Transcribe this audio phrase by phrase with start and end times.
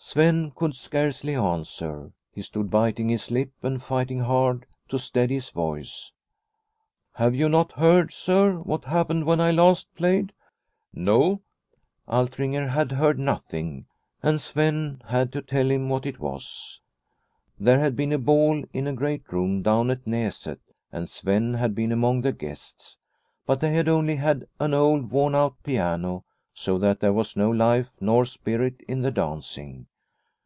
[0.00, 2.12] Sven could scarcely answer.
[2.32, 6.12] He stood biting his lip and fighting hard to steady his voice."
[7.16, 10.32] Have you not heard, sir, what happened when I last played?"
[10.94, 11.40] No;
[12.06, 13.86] Altringer had heard nothing;
[14.22, 16.80] and Sven had to tell what it was.
[17.58, 20.60] There had been a ball in a great room down at Naset,
[20.92, 22.96] and Sven had been among the guests.
[23.46, 26.24] But they had only had an old, worn The Smith from Henriksberg 167 out piano,
[26.54, 29.86] so that there was no life nor spirit in the dancing.